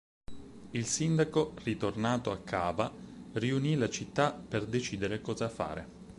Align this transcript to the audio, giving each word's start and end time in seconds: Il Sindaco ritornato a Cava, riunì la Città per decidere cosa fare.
Il 0.71 0.85
Sindaco 0.87 1.53
ritornato 1.63 2.31
a 2.31 2.39
Cava, 2.39 2.91
riunì 3.33 3.75
la 3.75 3.87
Città 3.87 4.33
per 4.33 4.65
decidere 4.65 5.21
cosa 5.21 5.47
fare. 5.47 5.89